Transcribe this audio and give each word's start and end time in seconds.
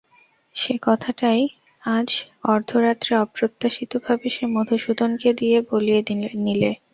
সেই 0.55 0.79
কথাটাই 0.81 1.41
আজ 1.83 2.09
অর্ধরাত্রে 2.45 3.13
অপ্রত্যাশিতভাবে 3.17 4.27
কে 4.35 4.43
মধুসূদনকে 4.55 5.29
দিয়ে 5.33 5.57
বলিয়ে 5.69 5.99
নিলে। 6.45 6.71